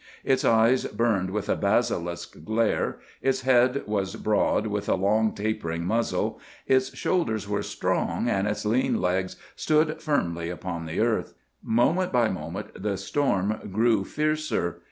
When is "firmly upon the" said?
10.01-10.99